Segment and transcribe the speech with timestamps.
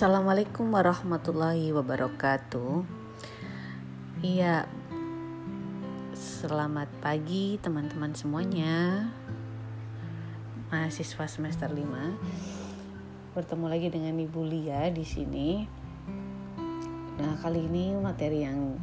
[0.00, 2.88] Assalamualaikum warahmatullahi wabarakatuh.
[4.24, 4.64] Iya,
[6.16, 9.04] selamat pagi teman-teman semuanya.
[10.72, 12.16] Mahasiswa semester 5.
[13.36, 15.68] Bertemu lagi dengan Ibu Lia di sini.
[17.20, 18.80] Nah, kali ini materi yang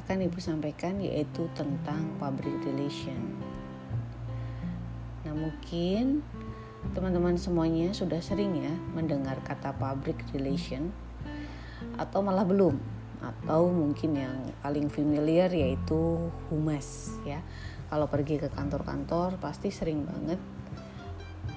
[0.00, 3.36] akan Ibu sampaikan yaitu tentang public relation.
[5.28, 6.24] Nah, mungkin
[6.96, 10.90] teman-teman semuanya sudah sering ya mendengar kata public relation
[12.00, 12.76] atau malah belum
[13.20, 17.44] atau mungkin yang paling familiar yaitu humas ya.
[17.90, 20.40] Kalau pergi ke kantor-kantor pasti sering banget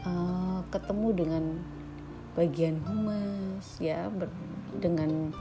[0.04, 1.44] uh, ketemu dengan
[2.34, 4.10] bagian humas ya
[4.82, 5.32] dengan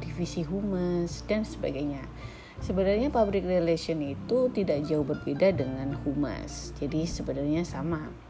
[0.00, 2.02] divisi humas dan sebagainya.
[2.64, 8.23] Sebenarnya public relation itu tidak jauh berbeda dengan humas jadi sebenarnya sama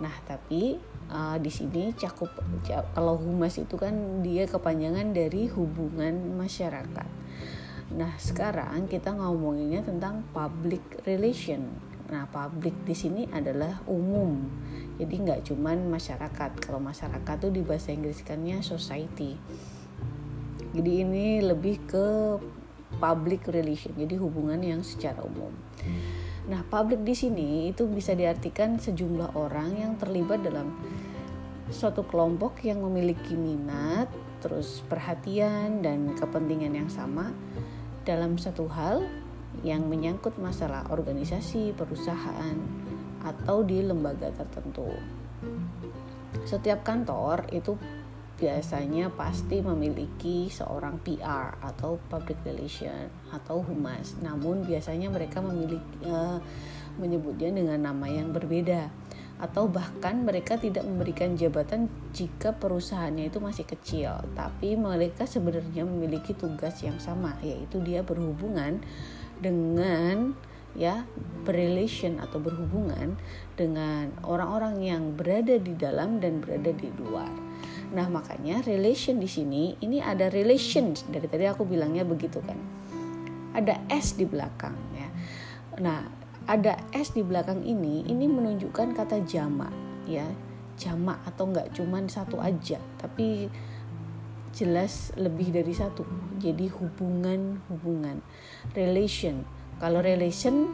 [0.00, 0.80] Nah, tapi
[1.12, 2.32] uh, di sini cakup
[2.96, 7.08] kalau humas itu kan dia kepanjangan dari hubungan masyarakat.
[7.90, 11.68] Nah, sekarang kita ngomonginnya tentang public relation.
[12.10, 14.40] Nah, public di sini adalah umum.
[14.96, 16.50] Jadi nggak cuman masyarakat.
[16.58, 19.36] Kalau masyarakat tuh di bahasa Inggriskannya society.
[20.70, 22.06] Jadi ini lebih ke
[22.98, 23.90] public relation.
[23.94, 25.50] Jadi hubungan yang secara umum.
[26.50, 30.74] Nah, publik di sini itu bisa diartikan sejumlah orang yang terlibat dalam
[31.70, 34.10] suatu kelompok yang memiliki minat,
[34.42, 37.30] terus perhatian dan kepentingan yang sama
[38.02, 39.06] dalam satu hal
[39.62, 42.58] yang menyangkut masalah organisasi, perusahaan,
[43.22, 44.90] atau di lembaga tertentu.
[46.42, 47.78] Setiap kantor itu
[48.40, 54.16] biasanya pasti memiliki seorang PR atau public relation atau humas.
[54.24, 56.40] Namun biasanya mereka memiliki uh,
[56.96, 58.88] menyebutnya dengan nama yang berbeda
[59.40, 66.36] atau bahkan mereka tidak memberikan jabatan jika perusahaannya itu masih kecil, tapi mereka sebenarnya memiliki
[66.36, 68.84] tugas yang sama yaitu dia berhubungan
[69.40, 70.36] dengan
[70.76, 71.08] ya
[71.42, 73.16] berrelation atau berhubungan
[73.56, 77.32] dengan orang-orang yang berada di dalam dan berada di luar.
[77.90, 82.54] Nah, makanya relation di sini ini ada relation dari tadi aku bilangnya begitu kan.
[83.50, 85.08] Ada s di belakang ya.
[85.82, 86.06] Nah,
[86.46, 89.74] ada s di belakang ini ini menunjukkan kata jamak
[90.06, 90.26] ya.
[90.80, 93.52] Jamak atau enggak cuman satu aja, tapi
[94.56, 96.06] jelas lebih dari satu.
[96.40, 98.24] Jadi hubungan-hubungan.
[98.72, 99.44] Relation.
[99.76, 100.70] Kalau relation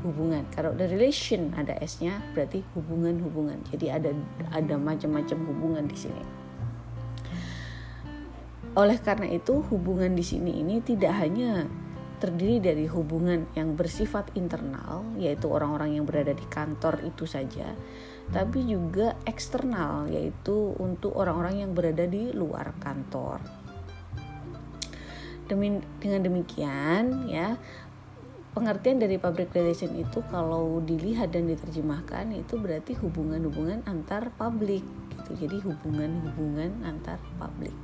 [0.00, 0.48] hubungan.
[0.54, 3.60] Kalau ada relation ada s-nya berarti hubungan-hubungan.
[3.68, 4.16] Jadi ada
[4.54, 6.39] ada macam-macam hubungan di sini.
[8.78, 11.66] Oleh karena itu, hubungan di sini ini tidak hanya
[12.20, 17.72] terdiri dari hubungan yang bersifat internal, yaitu orang-orang yang berada di kantor itu saja,
[18.30, 23.42] tapi juga eksternal, yaitu untuk orang-orang yang berada di luar kantor.
[25.50, 27.58] Demi, dengan demikian, ya,
[28.54, 35.46] pengertian dari public relation itu kalau dilihat dan diterjemahkan itu berarti hubungan-hubungan antar publik gitu.
[35.46, 37.74] Jadi hubungan-hubungan antar publik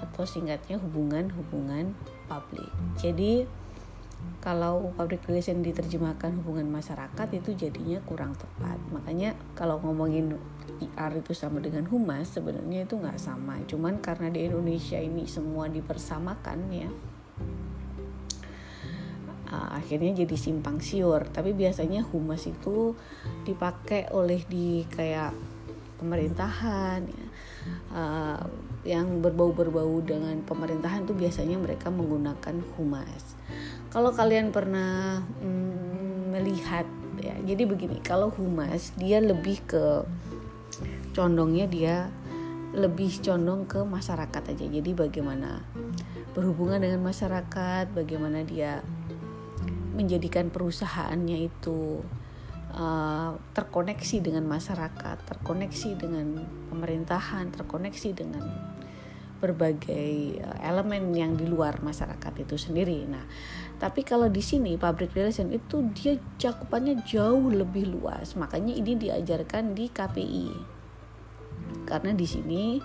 [0.00, 1.94] atau singkatnya hubungan-hubungan
[2.26, 2.70] publik.
[2.98, 3.46] Jadi
[4.40, 8.76] kalau public relation diterjemahkan hubungan masyarakat itu jadinya kurang tepat.
[8.92, 10.36] Makanya kalau ngomongin
[10.80, 13.60] PR itu sama dengan humas sebenarnya itu nggak sama.
[13.64, 16.88] Cuman karena di Indonesia ini semua dipersamakan ya,
[19.48, 21.24] uh, akhirnya jadi simpang siur.
[21.32, 22.92] Tapi biasanya humas itu
[23.48, 25.32] dipakai oleh di kayak
[26.02, 27.26] pemerintahan ya.
[27.88, 28.44] Uh,
[28.84, 33.36] yang berbau-berbau dengan pemerintahan tuh biasanya mereka menggunakan humas.
[33.88, 36.84] Kalau kalian pernah mm, melihat
[37.18, 40.04] ya, jadi begini, kalau humas dia lebih ke
[41.16, 42.12] condongnya dia
[42.74, 44.66] lebih condong ke masyarakat aja.
[44.66, 45.62] Jadi bagaimana
[46.34, 48.82] berhubungan dengan masyarakat, bagaimana dia
[49.94, 52.02] menjadikan perusahaannya itu
[52.74, 58.73] uh, terkoneksi dengan masyarakat, terkoneksi dengan pemerintahan, terkoneksi dengan
[59.44, 63.04] berbagai uh, elemen yang di luar masyarakat itu sendiri.
[63.04, 63.28] Nah,
[63.76, 68.32] tapi kalau di sini public relation itu dia cakupannya jauh lebih luas.
[68.40, 70.48] Makanya ini diajarkan di KPI.
[71.84, 72.80] Karena di sini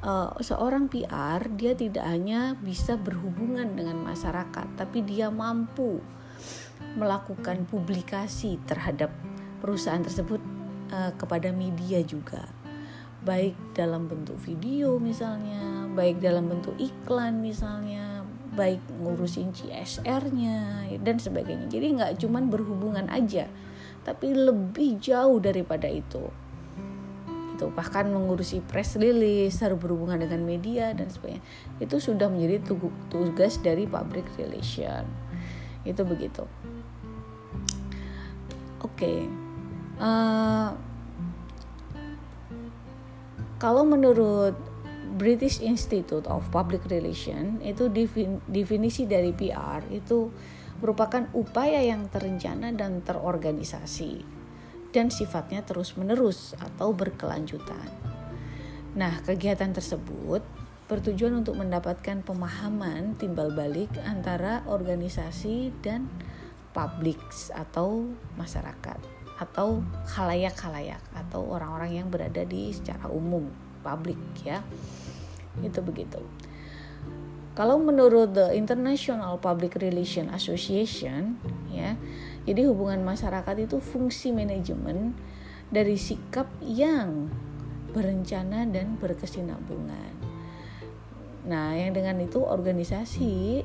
[0.00, 6.00] uh, seorang PR dia tidak hanya bisa berhubungan dengan masyarakat, tapi dia mampu
[6.96, 9.12] melakukan publikasi terhadap
[9.60, 10.40] perusahaan tersebut
[10.90, 12.62] uh, kepada media juga
[13.22, 21.68] baik dalam bentuk video misalnya baik dalam bentuk iklan misalnya baik ngurusin CSR-nya dan sebagainya.
[21.72, 23.48] Jadi nggak cuman berhubungan aja
[24.02, 26.26] tapi lebih jauh daripada itu.
[27.54, 31.42] Itu bahkan mengurusi press release harus berhubungan dengan media dan sebagainya.
[31.78, 32.74] Itu sudah menjadi
[33.08, 35.06] tugas dari public relation.
[35.86, 36.44] Itu begitu.
[38.82, 39.18] Oke okay.
[40.02, 40.70] uh, eh,
[43.62, 44.58] kalau menurut
[45.12, 47.92] British Institute of Public Relation itu
[48.48, 50.32] definisi dari PR itu
[50.80, 54.24] merupakan upaya yang terencana dan terorganisasi
[54.90, 57.86] dan sifatnya terus-menerus atau berkelanjutan.
[58.92, 60.44] Nah, kegiatan tersebut
[60.90, 66.10] bertujuan untuk mendapatkan pemahaman timbal balik antara organisasi dan
[66.76, 67.20] publik
[67.52, 69.00] atau masyarakat
[69.40, 69.80] atau
[70.12, 74.62] khalayak-khalayak atau orang-orang yang berada di secara umum publik ya.
[75.60, 76.22] Itu begitu.
[77.52, 81.36] Kalau menurut the International Public Relation Association
[81.68, 82.00] ya
[82.48, 85.12] jadi hubungan masyarakat itu fungsi manajemen
[85.68, 87.28] dari sikap yang
[87.92, 90.16] berencana dan berkesinambungan.
[91.44, 93.62] Nah yang dengan itu organisasi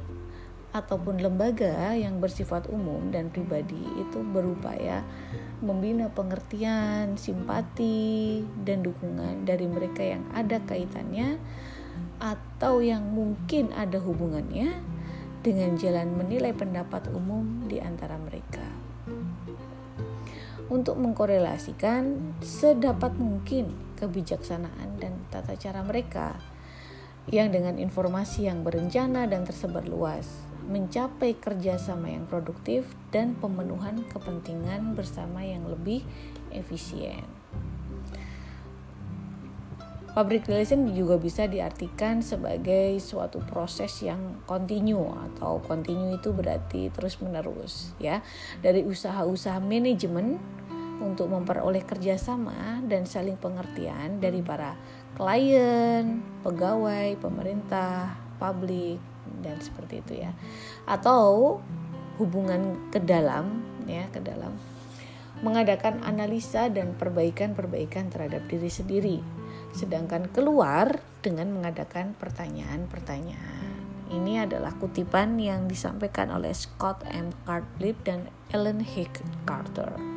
[0.78, 5.02] ataupun lembaga yang bersifat umum dan pribadi itu berupaya
[5.66, 11.42] membina pengertian, simpati, dan dukungan dari mereka yang ada kaitannya
[12.22, 14.78] atau yang mungkin ada hubungannya
[15.42, 18.62] dengan jalan menilai pendapat umum di antara mereka.
[20.68, 26.38] Untuk mengkorelasikan sedapat mungkin kebijaksanaan dan tata cara mereka
[27.32, 34.94] yang dengan informasi yang berencana dan tersebar luas mencapai kerjasama yang produktif dan pemenuhan kepentingan
[34.94, 36.04] bersama yang lebih
[36.52, 37.24] efisien.
[40.18, 47.22] Public relation juga bisa diartikan sebagai suatu proses yang kontinu atau kontinu itu berarti terus
[47.22, 48.26] menerus ya
[48.66, 50.42] dari usaha-usaha manajemen
[50.98, 54.74] untuk memperoleh kerjasama dan saling pengertian dari para
[55.14, 58.98] klien, pegawai, pemerintah, publik
[59.42, 60.32] dan seperti itu ya.
[60.90, 61.60] Atau
[62.18, 64.54] hubungan ke dalam ya ke dalam.
[65.46, 69.18] Mengadakan analisa dan perbaikan-perbaikan terhadap diri sendiri.
[69.74, 73.70] Sedangkan keluar dengan mengadakan pertanyaan-pertanyaan.
[74.08, 77.36] Ini adalah kutipan yang disampaikan oleh Scott M.
[77.44, 80.17] Cartlip dan Ellen Hick Carter.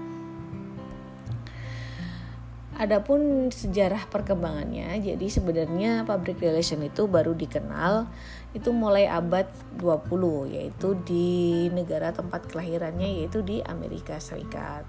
[2.80, 8.08] Adapun sejarah perkembangannya, jadi sebenarnya public relation itu baru dikenal
[8.56, 9.44] itu mulai abad
[9.76, 14.88] 20 yaitu di negara tempat kelahirannya yaitu di Amerika Serikat.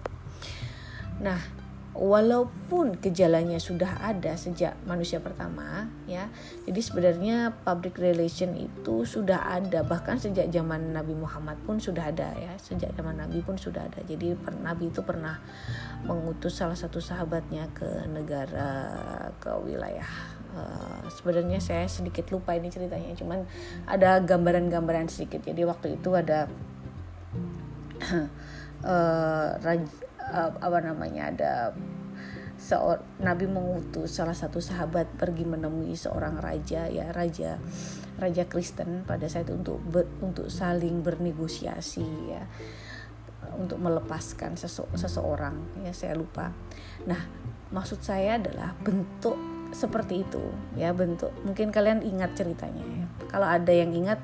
[1.19, 1.43] Nah,
[1.91, 6.31] walaupun gejalanya sudah ada sejak manusia pertama ya.
[6.63, 12.31] Jadi sebenarnya public relation itu sudah ada bahkan sejak zaman Nabi Muhammad pun sudah ada
[12.39, 12.55] ya.
[12.55, 13.99] Sejak zaman Nabi pun sudah ada.
[14.07, 14.31] Jadi
[14.63, 15.39] Nabi itu pernah
[16.07, 18.87] mengutus salah satu sahabatnya ke negara
[19.39, 23.47] ke wilayah Uh, sebenarnya saya sedikit lupa ini ceritanya cuman
[23.87, 26.51] ada gambaran-gambaran sedikit jadi waktu itu ada
[28.83, 29.87] uh, raj,
[30.31, 31.53] uh, apa namanya ada
[32.61, 37.57] seor Nabi mengutus salah satu sahabat pergi menemui seorang raja ya raja
[38.21, 42.45] raja Kristen pada saat itu untuk ber, untuk saling bernegosiasi ya
[43.57, 46.53] untuk melepaskan sese seseorang ya saya lupa
[47.09, 47.17] nah
[47.73, 49.35] maksud saya adalah bentuk
[49.73, 50.43] seperti itu
[50.77, 53.05] ya bentuk mungkin kalian ingat ceritanya ya.
[53.31, 54.21] kalau ada yang ingat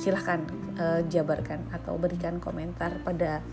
[0.00, 0.40] silahkan
[0.80, 3.44] uh, jabarkan atau berikan komentar pada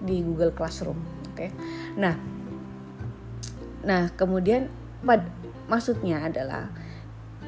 [0.00, 1.50] di Google Classroom oke okay?
[1.98, 2.14] nah
[3.84, 4.72] nah kemudian
[5.04, 5.28] pad,
[5.68, 6.72] maksudnya adalah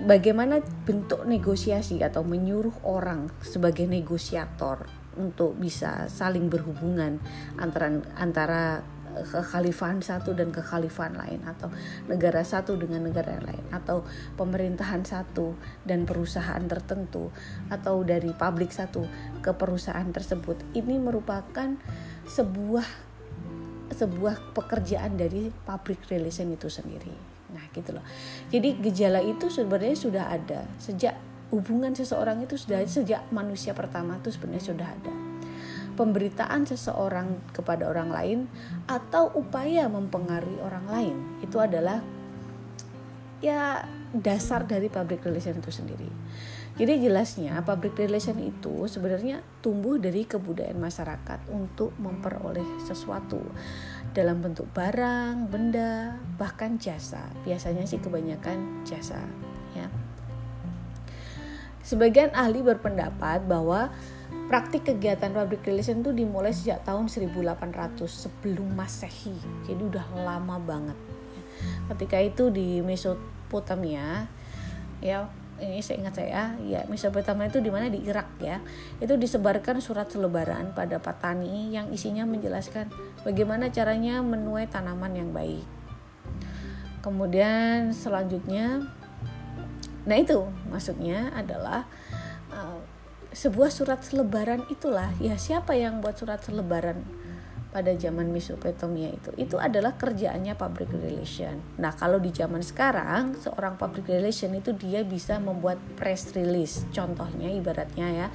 [0.04, 4.84] bagaimana bentuk negosiasi atau menyuruh orang sebagai negosiator
[5.16, 7.16] untuk bisa saling berhubungan
[7.56, 8.84] antara antara
[9.25, 11.73] kekhalifahan satu dan kekhalifahan lain atau
[12.11, 14.04] negara satu dengan negara lain atau
[14.37, 15.56] pemerintahan satu
[15.88, 17.32] dan perusahaan tertentu
[17.73, 19.08] atau dari pabrik satu
[19.40, 21.78] ke perusahaan tersebut ini merupakan
[22.26, 22.87] sebuah
[23.96, 27.14] sebuah pekerjaan dari public relation itu sendiri.
[27.54, 28.04] Nah, gitu loh.
[28.50, 31.16] Jadi gejala itu sebenarnya sudah ada sejak
[31.54, 35.25] hubungan seseorang itu sudah sejak manusia pertama itu sebenarnya sudah ada
[35.96, 38.38] pemberitaan seseorang kepada orang lain
[38.86, 42.04] atau upaya mempengaruhi orang lain itu adalah
[43.40, 46.08] ya dasar dari public relation itu sendiri.
[46.76, 53.40] Jadi jelasnya public relation itu sebenarnya tumbuh dari kebudayaan masyarakat untuk memperoleh sesuatu
[54.12, 57.32] dalam bentuk barang, benda, bahkan jasa.
[57.48, 59.24] Biasanya sih kebanyakan jasa,
[59.72, 59.88] ya.
[61.80, 63.88] Sebagian ahli berpendapat bahwa
[64.46, 69.34] praktik kegiatan public relation itu dimulai sejak tahun 1800 sebelum masehi.
[69.66, 70.98] Jadi udah lama banget.
[71.90, 74.30] Ketika itu di Mesopotamia
[75.02, 75.26] ya
[75.56, 77.90] ini saya ingat saya ya Mesopotamia itu di mana?
[77.90, 78.62] Di Irak ya.
[79.02, 82.86] Itu disebarkan surat selebaran pada petani yang isinya menjelaskan
[83.26, 85.66] bagaimana caranya menuai tanaman yang baik.
[87.02, 88.94] Kemudian selanjutnya
[90.06, 91.82] nah itu maksudnya adalah
[93.36, 97.04] sebuah surat selebaran itulah ya siapa yang buat surat selebaran
[97.68, 101.60] pada zaman Mesopotamia itu itu adalah kerjaannya public relation.
[101.76, 106.88] Nah kalau di zaman sekarang seorang public relation itu dia bisa membuat press release.
[106.88, 108.26] Contohnya ibaratnya ya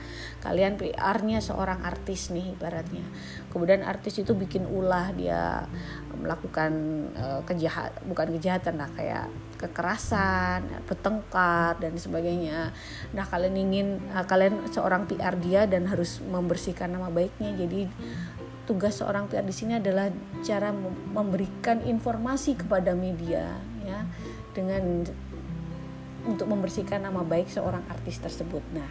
[0.46, 3.02] kalian PR-nya seorang artis nih ibaratnya.
[3.50, 5.66] Kemudian artis itu bikin ulah dia
[6.14, 6.72] melakukan
[7.18, 9.26] uh, kejahat bukan kejahatan lah kayak
[9.62, 12.74] kekerasan, bertengkar dan sebagainya.
[13.14, 17.86] Nah kalian ingin uh, kalian seorang PR dia dan harus membersihkan nama baiknya jadi
[18.66, 20.10] tugas seorang PR di sini adalah
[20.42, 20.74] cara
[21.14, 24.06] memberikan informasi kepada media ya
[24.58, 25.06] dengan
[26.22, 28.62] untuk membersihkan nama baik seorang artis tersebut.
[28.78, 28.90] Nah,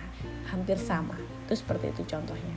[0.51, 1.15] hampir sama.
[1.47, 2.55] Itu seperti itu contohnya.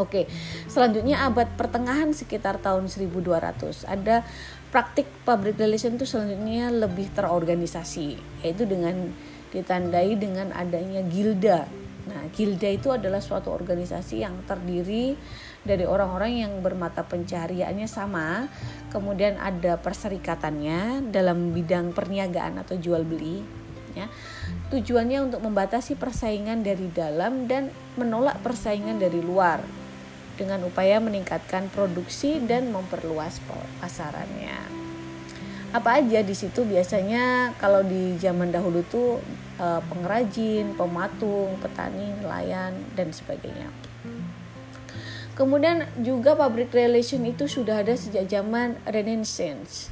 [0.00, 0.24] Oke,
[0.72, 4.24] selanjutnya abad pertengahan sekitar tahun 1200 ada
[4.72, 9.12] praktik public relation itu selanjutnya lebih terorganisasi yaitu dengan
[9.52, 11.68] ditandai dengan adanya gilda.
[12.08, 15.14] Nah, gilda itu adalah suatu organisasi yang terdiri
[15.62, 18.50] dari orang-orang yang bermata pencahariannya sama,
[18.90, 23.46] kemudian ada perserikatannya dalam bidang perniagaan atau jual beli,
[23.94, 24.10] ya.
[24.74, 29.81] Tujuannya untuk membatasi persaingan dari dalam dan menolak persaingan dari luar
[30.36, 33.38] dengan upaya meningkatkan produksi dan memperluas
[33.80, 34.58] pasarannya.
[35.72, 39.24] Apa aja di situ biasanya kalau di zaman dahulu tuh
[39.56, 43.72] eh, pengrajin, pematung, petani, nelayan dan sebagainya.
[45.32, 49.88] Kemudian juga public relation itu sudah ada sejak zaman Renaissance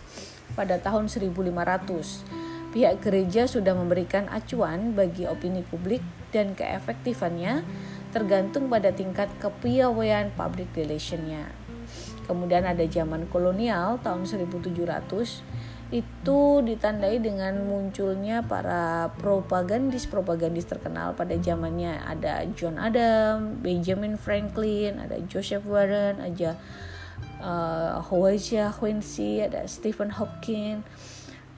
[0.53, 2.77] pada tahun 1500.
[2.77, 7.65] Pihak gereja sudah memberikan acuan bagi opini publik dan keefektifannya
[8.11, 11.51] tergantung pada tingkat kepiawaian public relationnya.
[12.27, 14.71] Kemudian ada zaman kolonial tahun 1700
[15.91, 25.19] itu ditandai dengan munculnya para propagandis-propagandis terkenal pada zamannya ada John Adam, Benjamin Franklin, ada
[25.27, 26.55] Joseph Warren, ada
[27.43, 28.39] uh, Howard
[28.79, 30.87] Quincy, ada Stephen Hawking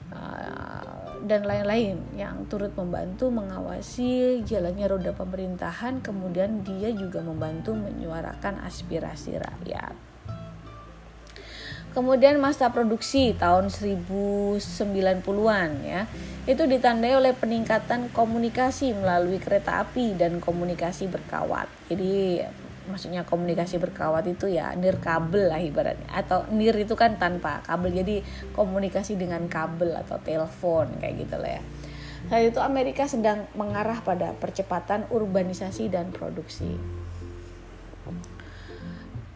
[0.09, 8.59] uh, dan lain-lain yang turut membantu mengawasi jalannya roda pemerintahan kemudian dia juga membantu menyuarakan
[8.67, 9.95] aspirasi rakyat.
[11.93, 16.09] Kemudian masa produksi tahun 1090-an ya.
[16.49, 21.69] Itu ditandai oleh peningkatan komunikasi melalui kereta api dan komunikasi berkawat.
[21.93, 22.41] Jadi
[22.89, 27.95] maksudnya komunikasi berkawat itu ya nir kabel lah ibaratnya atau nir itu kan tanpa kabel
[27.95, 28.19] jadi
[28.51, 31.63] komunikasi dengan kabel atau telepon kayak gitu lah ya.
[32.31, 36.79] Saat itu Amerika sedang mengarah pada percepatan urbanisasi dan produksi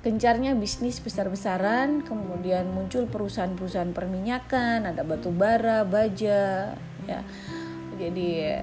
[0.07, 6.71] gencarnya bisnis besar-besaran, kemudian muncul perusahaan-perusahaan perminyakan, ada batu bara, baja,
[7.03, 7.19] ya.
[7.99, 8.55] Jadi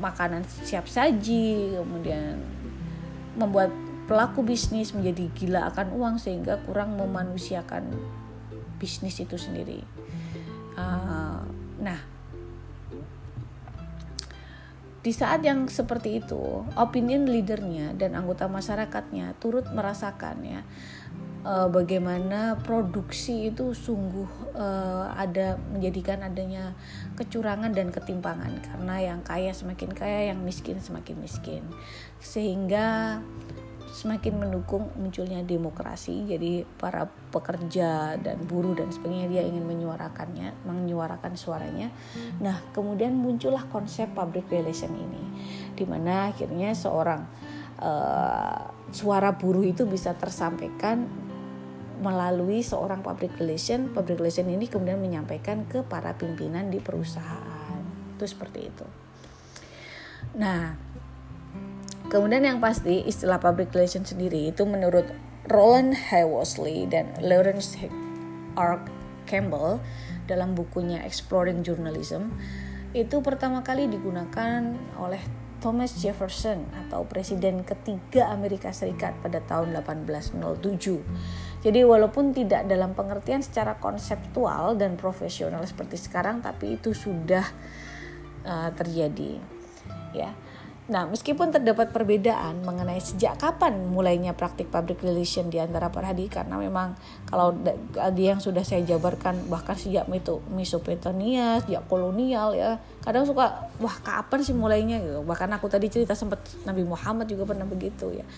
[0.00, 2.40] makanan siap saji, kemudian
[3.34, 3.70] membuat
[4.04, 7.88] pelaku bisnis menjadi gila akan uang sehingga kurang memanusiakan
[8.76, 9.80] bisnis itu sendiri.
[10.74, 11.40] Uh,
[11.80, 12.00] nah,
[15.04, 20.60] di saat yang seperti itu, opinion leadernya dan anggota masyarakatnya turut merasakan ya
[21.44, 26.72] uh, bagaimana produksi itu sungguh uh, ada menjadikan adanya
[27.14, 31.62] kecurangan dan ketimpangan karena yang kaya semakin kaya, yang miskin semakin miskin.
[32.18, 33.20] Sehingga
[33.94, 36.26] semakin mendukung munculnya demokrasi.
[36.26, 41.94] Jadi para pekerja dan buruh dan sebagainya dia ingin menyuarakannya, menyuarakan suaranya.
[42.42, 45.22] Nah, kemudian muncullah konsep public relation ini,
[45.78, 47.22] di mana akhirnya seorang
[47.78, 51.23] uh, suara buruh itu bisa tersampaikan
[52.04, 53.88] melalui seorang public relation.
[53.88, 57.80] Public relation ini kemudian menyampaikan ke para pimpinan di perusahaan.
[58.20, 58.86] Itu seperti itu.
[60.36, 60.76] Nah,
[62.04, 65.08] Kemudian yang pasti istilah public relation sendiri itu menurut
[65.48, 67.80] Roland Haworsley dan Lawrence
[68.54, 68.86] R.
[69.24, 69.80] Campbell
[70.28, 72.30] dalam bukunya Exploring Journalism
[72.94, 75.18] itu pertama kali digunakan oleh
[75.58, 81.02] Thomas Jefferson atau presiden ketiga Amerika Serikat pada tahun 1807.
[81.64, 87.48] Jadi walaupun tidak dalam pengertian secara konseptual dan profesional seperti sekarang tapi itu sudah
[88.44, 89.40] uh, terjadi
[90.12, 90.30] ya.
[90.84, 96.28] Nah, meskipun terdapat perbedaan mengenai sejak kapan mulainya praktik public relation di antara para hadi
[96.28, 96.92] karena memang
[97.24, 97.56] kalau
[98.12, 100.04] dia yang sudah saya jabarkan bahkan sejak
[100.52, 105.24] Mesopotamia, sejak kolonial ya, kadang suka wah kapan sih mulainya gitu.
[105.24, 108.28] Bahkan aku tadi cerita sempat Nabi Muhammad juga pernah begitu ya.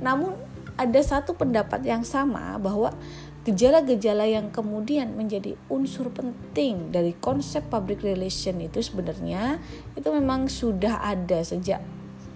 [0.00, 0.38] Namun
[0.80, 2.96] ada satu pendapat yang sama bahwa
[3.42, 9.58] gejala-gejala yang kemudian menjadi unsur penting dari konsep public relation itu sebenarnya
[9.98, 11.82] itu memang sudah ada sejak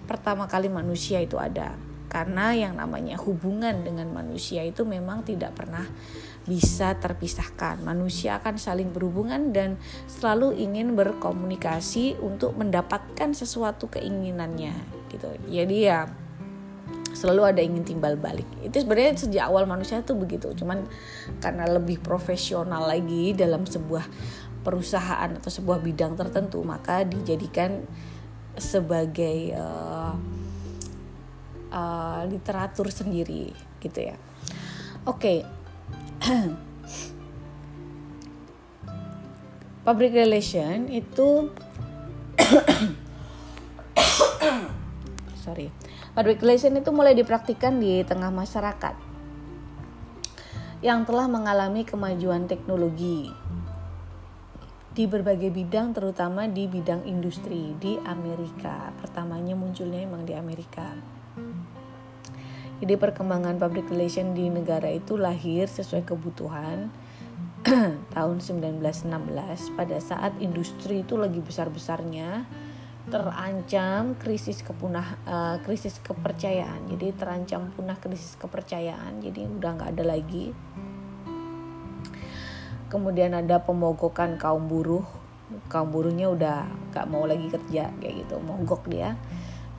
[0.03, 5.83] pertama kali manusia itu ada karena yang namanya hubungan dengan manusia itu memang tidak pernah
[6.47, 7.83] bisa terpisahkan.
[7.83, 9.75] Manusia akan saling berhubungan dan
[10.07, 14.71] selalu ingin berkomunikasi untuk mendapatkan sesuatu keinginannya
[15.11, 15.27] gitu.
[15.51, 16.07] Jadi ya
[17.17, 18.45] selalu ada ingin timbal balik.
[18.61, 20.53] Itu sebenarnya sejak awal manusia tuh begitu.
[20.53, 20.85] Cuman
[21.41, 24.05] karena lebih profesional lagi dalam sebuah
[24.61, 27.87] perusahaan atau sebuah bidang tertentu maka dijadikan
[28.59, 30.13] sebagai uh,
[31.73, 33.49] uh, literatur sendiri
[33.81, 34.15] gitu ya.
[35.09, 35.41] Oke.
[36.21, 36.57] Okay.
[39.87, 41.47] public relation itu
[45.47, 45.71] sorry
[46.17, 48.97] Public relation itu mulai dipraktikkan di tengah masyarakat
[50.81, 53.29] yang telah mengalami kemajuan teknologi
[54.97, 58.89] di berbagai bidang terutama di bidang industri di Amerika.
[58.97, 60.89] Pertamanya munculnya memang di Amerika.
[62.81, 66.89] Jadi perkembangan public relation di negara itu lahir sesuai kebutuhan
[68.17, 72.49] tahun 1916 pada saat industri itu lagi besar-besarnya
[73.07, 76.91] terancam krisis kepunah uh, krisis kepercayaan.
[76.91, 80.51] Jadi terancam punah krisis kepercayaan jadi udah nggak ada lagi.
[82.87, 85.03] Kemudian ada pemogokan kaum buruh.
[85.71, 89.15] Kaum buruhnya udah nggak mau lagi kerja kayak gitu mogok dia.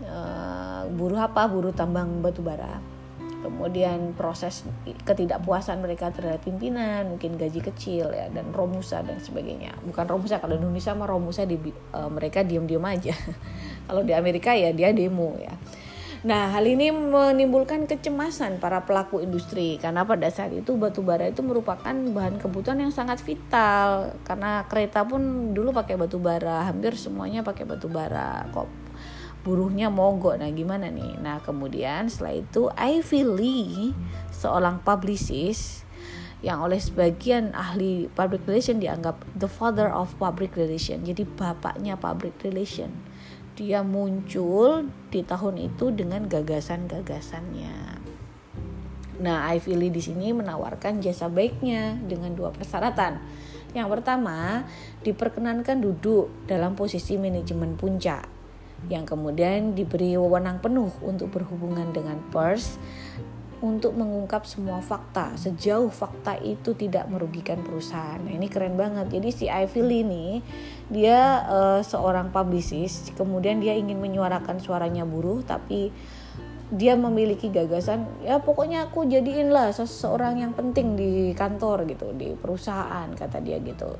[0.04, 1.44] Uh, buruh apa?
[1.49, 2.98] Buruh tambang batu bara
[3.49, 4.69] kemudian proses
[5.09, 9.73] ketidakpuasan mereka terhadap pimpinan mungkin gaji kecil ya dan romusa dan sebagainya.
[9.89, 11.56] Bukan romusa kalau Indonesia mah romusa di
[11.97, 13.17] uh, mereka diam-diam aja.
[13.89, 15.56] Kalau di Amerika ya dia demo ya.
[16.19, 21.47] Nah, hal ini menimbulkan kecemasan para pelaku industri karena pada saat itu batu bara itu
[21.47, 24.19] merupakan bahan kebutuhan yang sangat vital.
[24.26, 28.50] Karena kereta pun dulu pakai batu bara, hampir semuanya pakai batu bara.
[28.50, 28.88] Kok
[29.49, 30.37] buruhnya mogok.
[30.37, 31.17] Nah gimana nih?
[31.25, 33.97] Nah kemudian setelah itu Ivy Lee
[34.28, 35.89] seorang publicist
[36.45, 42.37] yang oleh sebagian ahli public relation dianggap the father of public relation jadi bapaknya public
[42.45, 42.93] relation.
[43.56, 47.99] Dia muncul di tahun itu dengan gagasan-gagasannya.
[49.19, 53.19] Nah, Ivy Lee di sini menawarkan jasa baiknya dengan dua persyaratan.
[53.75, 54.63] Yang pertama,
[55.02, 58.38] diperkenankan duduk dalam posisi manajemen puncak
[58.86, 62.78] yang kemudian diberi wewenang penuh untuk berhubungan dengan pers
[63.58, 68.23] untuk mengungkap semua fakta sejauh fakta itu tidak merugikan perusahaan.
[68.23, 69.10] Nah, ini keren banget.
[69.10, 70.26] Jadi si Ivy Lee ini
[70.86, 75.91] dia uh, seorang publicist, kemudian dia ingin menyuarakan suaranya buruh tapi
[76.69, 82.36] dia memiliki gagasan ya pokoknya aku jadiin lah seseorang yang penting di kantor gitu di
[82.36, 83.97] perusahaan kata dia gitu.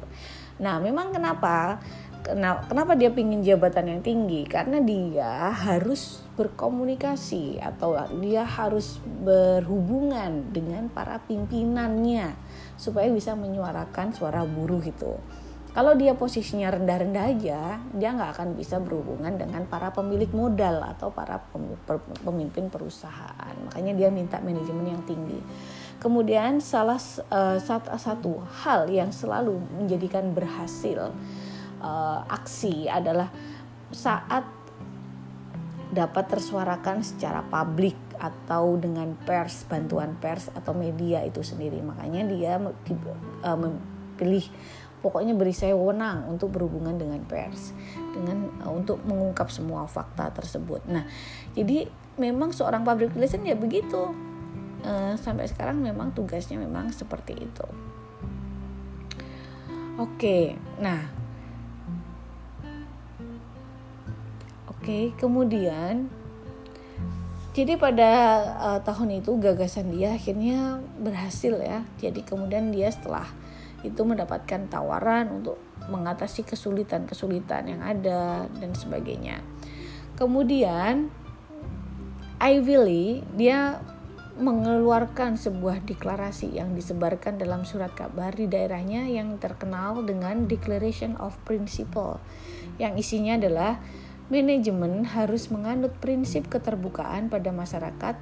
[0.61, 1.81] Nah memang kenapa
[2.23, 4.47] kenapa dia pingin jabatan yang tinggi?
[4.49, 12.35] Karena dia harus berkomunikasi atau dia harus berhubungan dengan para pimpinannya
[12.79, 15.19] supaya bisa menyuarakan suara buruh itu.
[15.69, 21.13] Kalau dia posisinya rendah-rendah aja dia nggak akan bisa berhubungan dengan para pemilik modal atau
[21.13, 21.39] para
[22.25, 23.55] pemimpin perusahaan.
[23.69, 25.39] Makanya dia minta manajemen yang tinggi.
[25.99, 26.99] Kemudian salah
[27.31, 27.59] uh,
[27.99, 31.11] satu hal yang selalu menjadikan berhasil
[31.83, 33.31] uh, aksi adalah
[33.93, 34.45] saat
[35.89, 41.81] dapat tersuarakan secara publik atau dengan pers bantuan pers atau media itu sendiri.
[41.81, 44.45] Makanya dia uh, memilih
[44.99, 47.73] pokoknya beri saya wewenang untuk berhubungan dengan pers
[48.13, 50.85] dengan uh, untuk mengungkap semua fakta tersebut.
[50.91, 51.09] Nah
[51.57, 51.89] jadi
[52.21, 54.13] memang seorang public relation ya begitu.
[54.79, 57.67] Uh, sampai sekarang memang tugasnya memang seperti itu.
[59.99, 61.18] Oke nah
[64.89, 66.09] Oke, kemudian
[67.53, 68.09] jadi pada
[68.57, 71.85] uh, tahun itu gagasan dia akhirnya berhasil ya.
[72.01, 73.29] Jadi kemudian dia setelah
[73.85, 75.61] itu mendapatkan tawaran untuk
[75.93, 79.45] mengatasi kesulitan-kesulitan yang ada dan sebagainya.
[80.17, 81.13] Kemudian
[82.41, 83.85] Ivy Lee dia
[84.41, 91.37] mengeluarkan sebuah deklarasi yang disebarkan dalam surat kabar di daerahnya yang terkenal dengan Declaration of
[91.45, 92.25] Principle
[92.81, 93.77] yang isinya adalah
[94.29, 98.17] manajemen harus menganut prinsip keterbukaan pada masyarakat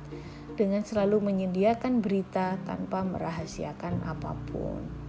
[0.57, 5.07] dengan selalu menyediakan berita tanpa merahasiakan apa pun.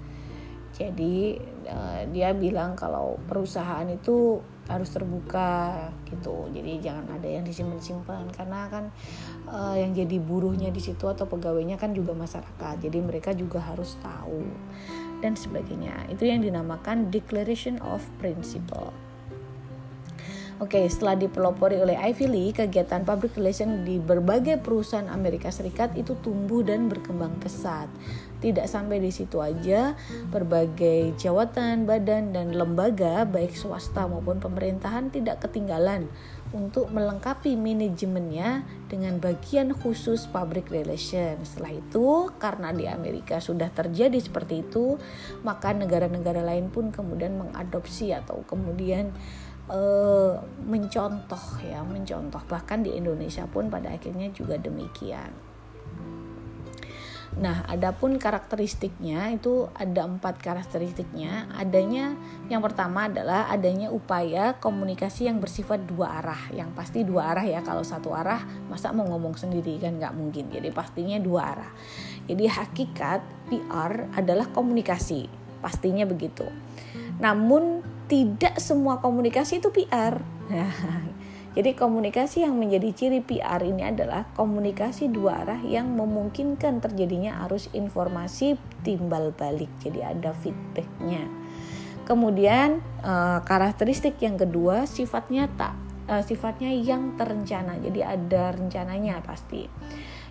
[0.78, 4.38] Jadi uh, dia bilang kalau perusahaan itu
[4.70, 6.52] harus terbuka gitu.
[6.54, 8.86] Jadi jangan ada yang disimpan-simpan karena kan
[9.50, 12.84] uh, yang jadi buruhnya di situ atau pegawainya kan juga masyarakat.
[12.84, 14.44] Jadi mereka juga harus tahu
[15.24, 16.06] dan sebagainya.
[16.14, 19.07] Itu yang dinamakan Declaration of Principle.
[20.58, 26.18] Oke, setelah dipelopori oleh Ivy League, kegiatan public relation di berbagai perusahaan Amerika Serikat itu
[26.26, 27.86] tumbuh dan berkembang pesat.
[28.42, 29.94] Tidak sampai di situ aja,
[30.34, 36.10] berbagai jawatan, badan, dan lembaga, baik swasta maupun pemerintahan tidak ketinggalan
[36.50, 41.38] untuk melengkapi manajemennya dengan bagian khusus public relation.
[41.46, 44.98] Setelah itu, karena di Amerika sudah terjadi seperti itu,
[45.46, 49.14] maka negara-negara lain pun kemudian mengadopsi atau kemudian
[49.72, 55.48] uh, mencontoh ya mencontoh bahkan di Indonesia pun pada akhirnya juga demikian.
[57.38, 61.46] Nah, adapun karakteristiknya itu ada empat karakteristiknya.
[61.54, 62.18] Adanya
[62.50, 66.50] yang pertama adalah adanya upaya komunikasi yang bersifat dua arah.
[66.50, 67.62] Yang pasti dua arah ya.
[67.62, 68.42] Kalau satu arah,
[68.74, 70.50] masa mau ngomong sendiri kan nggak mungkin.
[70.50, 71.72] Jadi pastinya dua arah.
[72.26, 73.22] Jadi hakikat
[73.54, 75.30] PR adalah komunikasi,
[75.62, 76.50] pastinya begitu.
[77.22, 80.20] Namun tidak semua komunikasi itu PR.
[81.58, 87.68] jadi komunikasi yang menjadi ciri PR ini adalah komunikasi dua arah yang memungkinkan terjadinya arus
[87.76, 89.70] informasi timbal balik.
[89.84, 91.28] Jadi ada feedbacknya.
[92.08, 95.76] Kemudian uh, karakteristik yang kedua sifatnya tak
[96.08, 97.76] uh, sifatnya yang terencana.
[97.84, 99.68] Jadi ada rencananya pasti.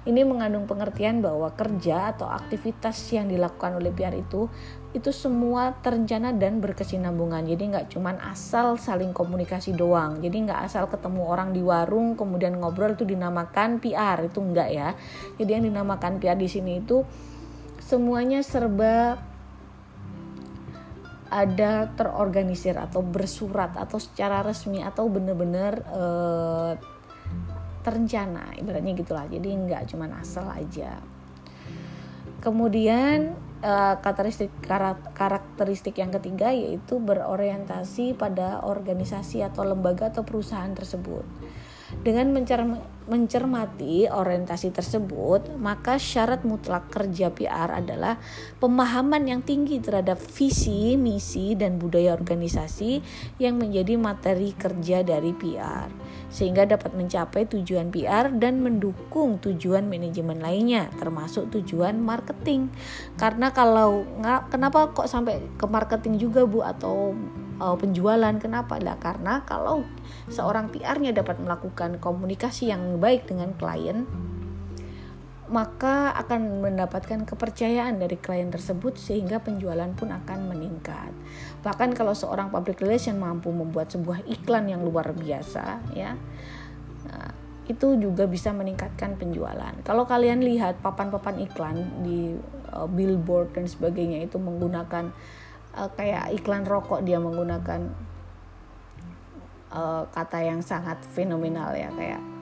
[0.07, 4.47] Ini mengandung pengertian bahwa kerja atau aktivitas yang dilakukan oleh PR itu
[4.95, 7.42] itu semua terencana dan berkesinambungan.
[7.42, 10.23] Jadi nggak cuman asal saling komunikasi doang.
[10.23, 14.88] Jadi nggak asal ketemu orang di warung kemudian ngobrol itu dinamakan PR itu enggak ya.
[15.42, 17.03] Jadi yang dinamakan PR di sini itu
[17.83, 19.19] semuanya serba
[21.27, 26.73] ada terorganisir atau bersurat atau secara resmi atau benar-benar eh,
[27.87, 29.31] terencana ibaratnya gitulah.
[29.31, 30.99] Jadi nggak cuma asal aja.
[32.42, 34.51] Kemudian uh, karakteristik
[35.14, 41.22] karakteristik yang ketiga yaitu berorientasi pada organisasi atau lembaga atau perusahaan tersebut.
[41.87, 42.35] Dengan
[43.07, 48.18] mencermati orientasi tersebut, maka syarat mutlak kerja PR adalah
[48.59, 53.07] pemahaman yang tinggi terhadap visi, misi, dan budaya organisasi
[53.38, 55.87] yang menjadi materi kerja dari PR,
[56.29, 62.69] sehingga dapat mencapai tujuan PR dan mendukung tujuan manajemen lainnya, termasuk tujuan marketing.
[63.15, 64.03] Karena kalau
[64.51, 67.15] kenapa kok sampai ke marketing juga Bu atau
[67.61, 68.35] uh, penjualan.
[68.37, 68.77] Kenapa?
[68.81, 69.85] Lah karena kalau
[70.29, 74.05] seorang PR-nya dapat melakukan komunikasi yang baik dengan klien,
[75.46, 81.14] maka akan mendapatkan kepercayaan dari klien tersebut sehingga penjualan pun akan meningkat.
[81.62, 86.18] Bahkan kalau seorang public relation mampu membuat sebuah iklan yang luar biasa, ya.
[87.06, 87.30] Nah,
[87.66, 89.74] itu juga bisa meningkatkan penjualan.
[89.82, 92.35] Kalau kalian lihat papan-papan iklan di
[92.74, 95.11] uh, billboard dan sebagainya itu menggunakan
[95.74, 97.90] uh, kayak iklan rokok dia menggunakan
[99.74, 102.36] uh, kata yang sangat fenomenal ya kayak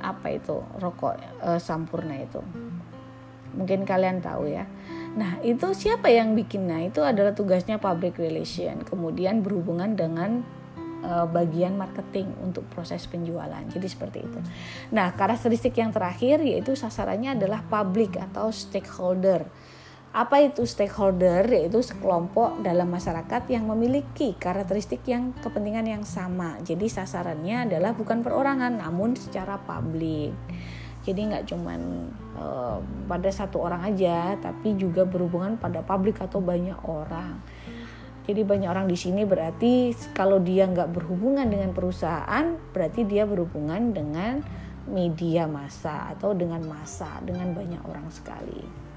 [0.00, 2.40] apa itu rokok uh, sampurna itu
[3.56, 4.68] mungkin kalian tahu ya
[5.16, 10.44] nah itu siapa yang bikin nah itu adalah tugasnya public relation kemudian berhubungan dengan
[11.30, 13.62] bagian marketing untuk proses penjualan.
[13.70, 14.38] Jadi seperti itu.
[14.90, 19.46] Nah, karakteristik yang terakhir yaitu sasarannya adalah public atau stakeholder.
[20.18, 21.46] Apa itu stakeholder?
[21.46, 26.58] Yaitu sekelompok dalam masyarakat yang memiliki karakteristik yang kepentingan yang sama.
[26.66, 30.34] Jadi sasarannya adalah bukan perorangan, namun secara publik.
[31.06, 36.82] Jadi nggak cuman uh, pada satu orang aja, tapi juga berhubungan pada publik atau banyak
[36.82, 37.38] orang.
[38.26, 43.94] Jadi banyak orang di sini berarti kalau dia nggak berhubungan dengan perusahaan, berarti dia berhubungan
[43.94, 44.42] dengan
[44.90, 48.87] media massa atau dengan massa, dengan banyak orang sekali.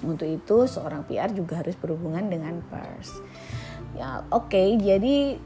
[0.00, 3.20] Untuk itu seorang PR juga harus berhubungan dengan pers.
[3.98, 4.48] Ya, oke.
[4.48, 5.36] Okay, jadi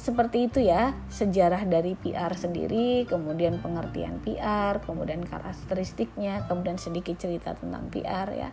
[0.00, 7.52] seperti itu ya sejarah dari PR sendiri, kemudian pengertian PR, kemudian karakteristiknya, kemudian sedikit cerita
[7.52, 8.48] tentang PR ya.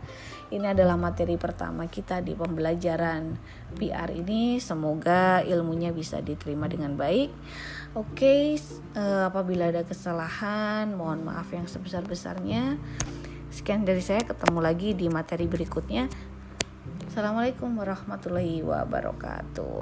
[0.52, 3.40] Ini adalah materi pertama kita di pembelajaran
[3.80, 4.60] PR ini.
[4.60, 7.32] Semoga ilmunya bisa diterima dengan baik.
[7.96, 8.60] Oke,
[9.00, 12.76] uh, apabila ada kesalahan, mohon maaf yang sebesar-besarnya.
[13.58, 16.06] Sekian dari saya, ketemu lagi di materi berikutnya.
[17.10, 19.82] Assalamualaikum warahmatullahi wabarakatuh.